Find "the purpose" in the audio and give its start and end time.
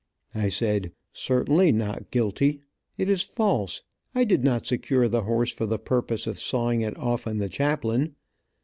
5.67-6.25